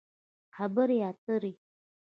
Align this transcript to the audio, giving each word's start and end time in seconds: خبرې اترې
خبرې 0.55 0.97
اترې 1.09 1.51